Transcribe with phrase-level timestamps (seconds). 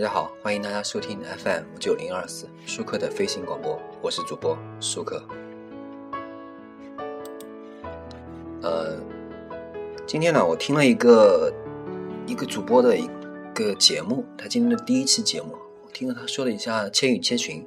[0.00, 5.22] 大家好，欢迎大家收听 FM 九零二四舒克的飞行广播，我是主播舒克。
[8.62, 8.96] 呃，
[10.06, 11.52] 今天呢，我听了一个
[12.26, 13.06] 一个主播的一
[13.54, 17.62] 个节目，他今天的第一期节目，我听了他说了一下《千与千寻》，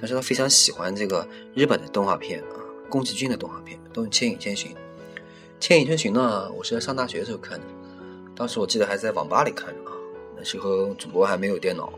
[0.00, 2.56] 他说他非常喜欢这个日本的动画片啊，
[2.88, 4.72] 宫崎骏的动画片，都是《千与千寻》。
[5.60, 7.66] 《千与千寻》呢，我是在上大学的时候看的，
[8.34, 9.85] 当时我记得还在网吧里看的。
[10.36, 11.92] 那时候主播还没有电脑，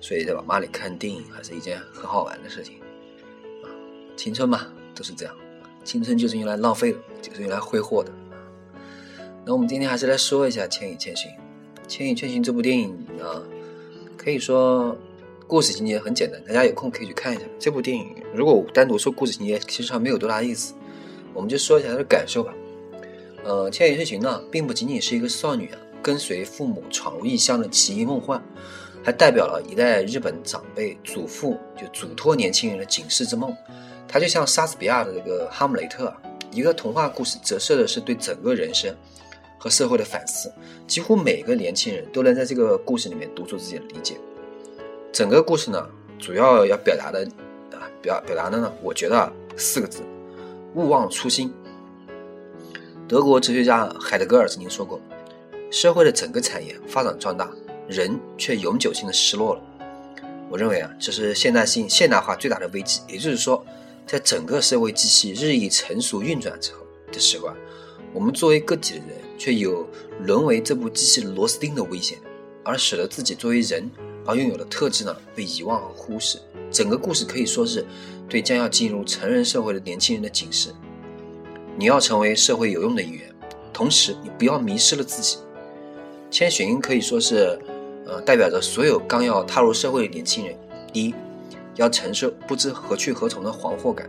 [0.00, 2.76] 所以在网吧里看电影还是一件很好玩的事情。
[3.62, 3.70] 啊，
[4.16, 5.34] 青春嘛，都是这样，
[5.84, 8.12] 青春就是用来浪费的，就是用来挥霍的。
[9.44, 11.30] 那我们今天还是来说一下《千与千寻》。
[11.86, 13.42] 《千与千寻》这部电影呢，
[14.16, 14.96] 可以说
[15.46, 18.16] 故事情节很简单，大家有空可以去看一下这部电影。
[18.34, 20.74] 如果单独说故事情节，其实上没有多大意思，
[21.32, 22.52] 我们就说一下它的感受吧。
[23.44, 25.78] 呃，《千与千寻》呢，并不仅仅是一个少女啊。
[26.06, 28.40] 跟随父母闯入异乡的奇异梦幻，
[29.02, 33.52] 还代表了一代日本长辈祖父就嘱托年轻人的警示之梦。
[34.06, 36.14] 它就像莎士比亚的这个《哈姆雷特》，
[36.56, 38.94] 一个童话故事，折射的是对整个人生
[39.58, 40.48] 和社会的反思。
[40.86, 44.16] 几乎每个年轻人都能在这个故事里面读出自己的理解。
[45.12, 45.88] 整个故事呢，
[46.20, 47.28] 主要要表达的
[47.72, 50.02] 啊，表表达的呢，我觉得四个字：
[50.76, 51.52] 勿忘初心。
[53.08, 55.00] 德国哲学家海德格尔曾经说过。
[55.76, 57.50] 社会的整个产业发展壮大，
[57.86, 59.60] 人却永久性的失落了。
[60.48, 63.02] 我认为啊，这是现代性现代化最大的危机。
[63.06, 63.62] 也就是说，
[64.06, 66.78] 在整个社会机器日益成熟运转之后
[67.12, 67.54] 的时候啊，
[68.14, 69.86] 我们作为个体的人，却有
[70.24, 72.16] 沦为这部机器螺丝钉的危险，
[72.64, 73.90] 而使得自己作为人
[74.24, 76.38] 而拥有的特质呢被遗忘和忽视。
[76.70, 77.84] 整个故事可以说是
[78.30, 80.70] 对将要进入成人社会的年轻人的警示：
[81.76, 83.30] 你要成为社会有用的一员，
[83.74, 85.36] 同时你不要迷失了自己。
[86.30, 87.58] 千寻可以说是，
[88.04, 90.56] 呃，代表着所有刚要踏入社会的年轻人。
[90.92, 91.14] 第一，
[91.76, 94.08] 要承受不知何去何从的惶惑感，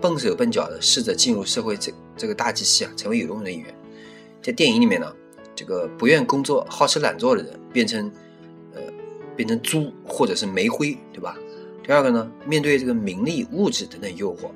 [0.00, 3.74] 笨手笨脚的试着进入社会这这个大机器啊，成为有用的一员。
[4.42, 5.12] 在电影里面呢，
[5.54, 8.10] 这个不愿工作、好吃懒做的人变成，
[8.74, 8.80] 呃，
[9.36, 11.36] 变成猪或者是煤灰，对吧？
[11.82, 14.50] 第二个呢，面对这个名利、物质等等诱惑，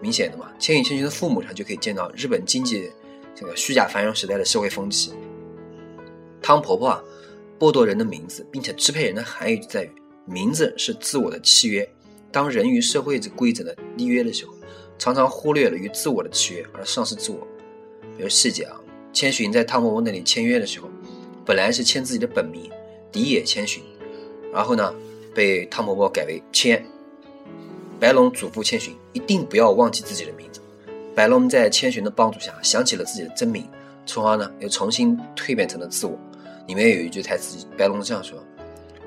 [0.00, 2.90] 明显的嘛，千与千寻的父母上就可以见到日本经济
[3.34, 5.12] 这个虚假繁荣时代的社会风气。
[6.42, 7.02] 汤婆婆啊，
[7.58, 9.90] 剥夺人的名字，并且支配人的含义就在于，
[10.24, 11.88] 名字是自我的契约。
[12.32, 14.54] 当人与社会这规则的立约的时候，
[14.98, 17.38] 常常忽略了与自我的契约而丧失自我。
[18.16, 18.80] 比如细节啊，
[19.12, 20.88] 千寻在汤婆婆那里签约的时候，
[21.44, 22.70] 本来是签自己的本名
[23.12, 23.82] 荻野千寻，
[24.52, 24.94] 然后呢，
[25.34, 26.84] 被汤婆婆改为千
[27.98, 30.60] 白龙嘱咐千寻一定不要忘记自己的名字。
[31.14, 33.68] 白龙在千寻的帮助下想起了自己的真名，
[34.06, 36.16] 从而呢又重新蜕变成了自我。
[36.70, 38.38] 里面有一句台词，白龙这样说：“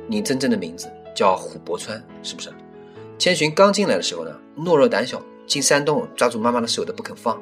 [0.06, 2.51] 你真正的名字叫虎伯川，是不是？”
[3.18, 7.41] 千寻刚进来的时候呢，懦弱胆小，进山洞抓住妈妈的手都不肯放，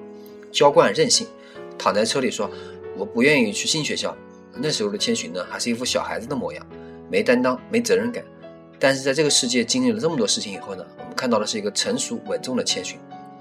[0.51, 1.25] 娇惯任性，
[1.75, 2.47] 躺在车里说
[2.95, 4.15] ：“我不愿意去新学校。”
[4.53, 6.63] 那时候的千寻呢，还是一副小孩子的模样，
[7.09, 8.23] 没担当，没责任感。
[8.77, 12.99] 但是在这个世界经历了这么多事情以后呢，我们看到的是一个成熟稳重的千寻，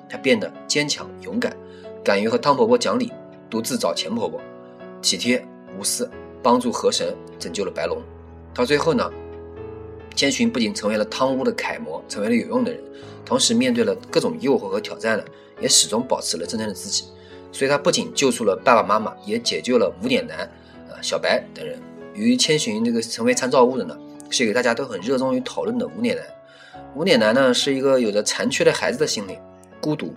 [0.08, 1.54] 她变得坚强勇敢，
[2.02, 3.12] 敢于和汤婆婆讲理，
[3.50, 4.40] 独自找钱婆婆，
[5.02, 5.46] 体贴
[5.78, 6.10] 无私。
[6.42, 8.02] 帮助河神拯救了白龙，
[8.54, 9.10] 到最后呢，
[10.14, 12.80] 千寻不仅成为了汤屋的楷模，成为了有用的人，
[13.24, 15.24] 同时面对了各种诱惑和挑战呢，
[15.60, 17.04] 也始终保持了真正的自己。
[17.52, 20.38] 所以，他不仅救出了爸爸妈妈，也解救了无脸男、
[20.88, 21.78] 啊小白等人。
[22.14, 23.98] 与千寻这个成为参照物的呢，
[24.30, 26.24] 是一个大家都很热衷于讨论的无脸男。
[26.94, 29.38] 无脸男呢，是一个有着残缺的孩子的心理，
[29.80, 30.14] 孤独，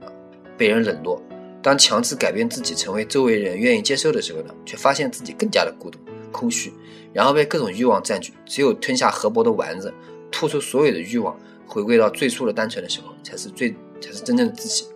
[0.00, 0.10] 啊，
[0.56, 1.20] 被人冷落。
[1.62, 5.98] 当强制改变自己成为周围人愿意接受的时候呢，却发现自己更加的孤独、
[6.32, 6.72] 空虚，
[7.12, 8.32] 然后被各种欲望占据。
[8.46, 9.92] 只有吞下河伯的丸子，
[10.30, 14.86] 吐出所有的欲望，回归到最初的单纯的时候，才是最才是真正的自己。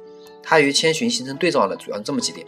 [0.43, 2.47] 他与千寻形成对照的主要是这么几点：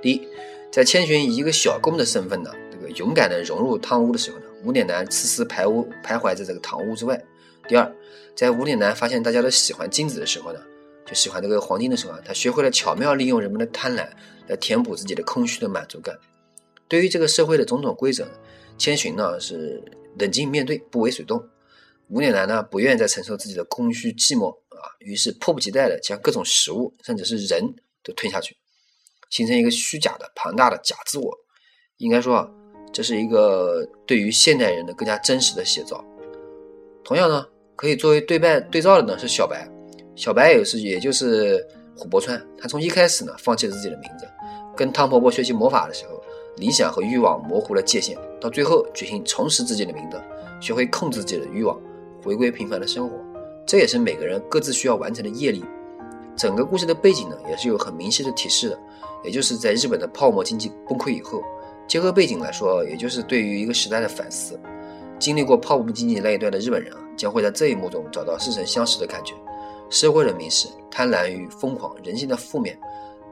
[0.00, 0.28] 第一，
[0.70, 7.16] 在千寻以一个小工的身份呢，这个勇敢的融入汤屋的时候呢，无脸男迟迟徘徊徘徊在这个堂屋之外；
[7.68, 7.92] 第二，
[8.36, 10.60] 在无脸男发现大家都喜欢金子的时候呢。
[11.10, 14.08] 就喜欢这个黄金的时候啊，他学会了巧妙利用人们的贪婪
[14.46, 16.16] 来填补自己的空虚的满足感。
[16.86, 18.28] 对于这个社会的种种规则，
[18.78, 19.82] 千寻呢是
[20.20, 21.44] 冷静面对，不为所动。
[22.06, 27.74] 无脸男呢不愿再承受自己的空虚寂寞啊，于是迫不及待的将各种食物甚至是人
[28.04, 28.56] 都吞下去，
[29.30, 31.36] 形成一个虚假的庞大的假自我。
[31.96, 32.48] 应该说啊，
[32.92, 36.04] 这是一个对于现代人的更加真实的写照。
[37.02, 39.68] 同样呢，可以作为对拜对照的呢是小白。
[40.20, 42.38] 小白也是，也就是虎伯川。
[42.58, 44.28] 他从一开始呢，放弃了自己的名字，
[44.76, 46.22] 跟汤婆婆学习魔法的时候，
[46.58, 50.20] 理想和欲望模糊了界限，到最后决心重拾自己的名字，
[50.60, 51.74] 学会控制自己的欲望，
[52.22, 53.16] 回归平凡的生活。
[53.66, 55.64] 这也是每个人各自需要完成的业力。
[56.36, 58.78] 整个故事的背景呢，也是有很明晰的提示的，
[59.24, 61.42] 也就是在日本的泡沫经济崩溃以后，
[61.88, 64.60] 结合背景来说，也就是对于一个时代的反思。
[65.18, 69.32] 经历过泡沫经济那一段的日本人啊，将会在这一幕中找到似曾相识的感觉。
[69.90, 72.78] 社会的迷失、贪婪与疯狂、人性的负面。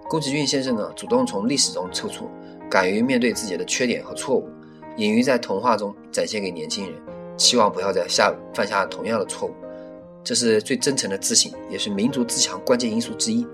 [0.08, 2.28] 宫崎骏先生呢，主动从历史中抽出，
[2.68, 4.48] 敢于面对自己的缺点和错误，
[4.96, 6.94] 隐于在童话中展现给年轻人，
[7.36, 9.54] 希望不要再下犯下同样的错误。
[10.24, 13.46] 这是最真诚的自信，也是民族自强关键因素之一。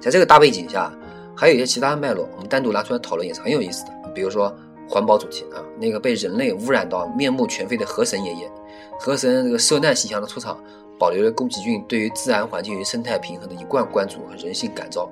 [0.00, 0.92] 在这个大背景下，
[1.36, 3.90] 还有一些其他的脉络，我们单独拿出来讨论也是很有意思的。
[4.14, 4.54] 比如说
[4.88, 8.50] 环保主题啊，那个被人类污染到面目全非的河神爷爷，
[8.98, 10.58] 河神这个受难形象的出场，
[10.98, 15.10] 保留了宫崎骏对于自然环境与生态平衡的一贯关注和人性感召。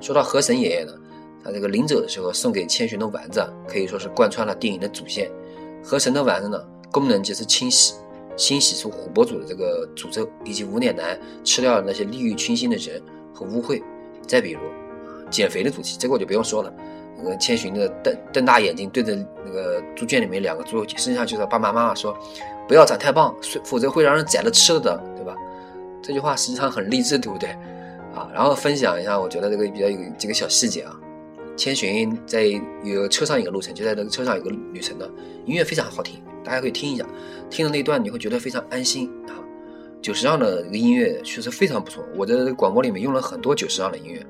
[0.00, 0.92] 说到河神爷爷呢，
[1.44, 5.30] 他这个临走的时候送给千寻的丸子，可以说是贯穿了电影的主线。
[5.82, 6.58] 河神的丸子呢，
[6.90, 7.94] 功能就是清洗。
[8.34, 13.00] 清洗出琥珀主的这个诅咒，以及无脸男吃掉了那些利欲熏心的人
[13.34, 13.82] 和污秽。
[14.26, 14.60] 再比如，
[15.30, 16.72] 减肥的主题，这个我就不用说了。
[17.18, 19.14] 那个千寻的瞪瞪大眼睛对着
[19.44, 22.16] 那个猪圈里面两个猪，身上就是爸爸妈妈说
[22.66, 25.34] ：“不要长太胖，否则会让人宰了吃了的，对吧？”
[26.02, 27.48] 这句话实际上很励志，对不对？
[28.14, 30.94] 啊，然后分享一下，我觉得这个比较有几个小细节啊。
[31.54, 32.44] 千寻在
[32.82, 35.06] 有车上一个路程，就在那个车上有个旅程的
[35.44, 36.22] 音乐非常好听。
[36.42, 37.06] 大家可以听一下，
[37.50, 39.36] 听的那段你会觉得非常安心啊。
[40.00, 44.26] 久石让的这个音乐确实非常不错，我的广播里面用了很多久石让的音乐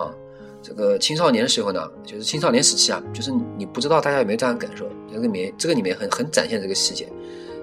[0.00, 0.14] 啊。
[0.62, 7.08] 这个青少年的时候呢，就是青少年时期啊，就是你不知道大家有没有这样的感受，这个里面这个里面很很展现这个细节。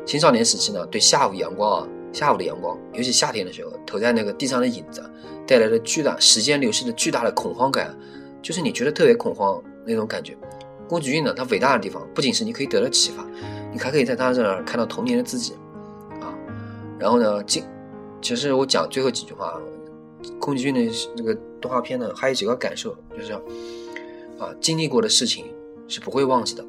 [0.05, 5.03] 青少年时期呢，对下午阳光啊，下午的阳光，尤其夏天的时候，投在那个地上的影子，
[5.47, 7.97] 带来的巨大时间流逝的巨大的恐慌感，
[8.41, 10.37] 就是你觉得特别恐慌那种感觉。
[10.87, 13.25] 宫崎骏呢，他伟大的地方不仅是你可以得到启发，
[13.73, 15.53] 你还可以在他这儿看到童年的自己，
[16.21, 16.29] 啊，
[16.99, 17.63] 然后呢，经
[18.21, 19.59] 其实我讲最后几句话，
[20.39, 20.81] 宫崎骏的
[21.17, 23.33] 这个动画片呢，还有几个感受，就是
[24.37, 25.45] 啊，经历过的事情
[25.87, 26.63] 是不会忘记的，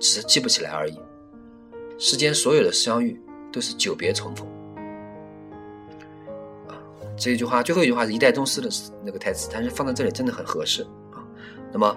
[0.00, 0.98] 只是记不起来而已。
[1.98, 3.20] 世间所有的相遇
[3.52, 4.46] 都是久别重逢，
[6.68, 6.78] 啊，
[7.16, 8.68] 这一句话最后一句话是一代宗师的
[9.04, 11.22] 那个台词，但是放在这里真的很合适啊。
[11.72, 11.96] 那么。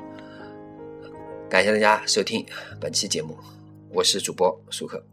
[1.50, 2.46] 感谢大家收听
[2.80, 3.38] 本期节目，
[3.90, 5.06] 我是主播舒克，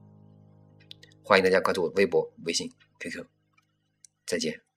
[1.21, 2.71] 欢迎大家关注我微博、微信、
[3.01, 3.25] QQ，
[4.25, 4.68] 再见。